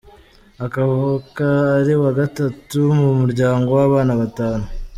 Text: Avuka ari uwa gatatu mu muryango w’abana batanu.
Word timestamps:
Avuka 0.63 1.45
ari 1.79 1.91
uwa 1.97 2.11
gatatu 2.19 2.79
mu 2.99 3.09
muryango 3.19 3.69
w’abana 3.77 4.13
batanu. 4.21 4.65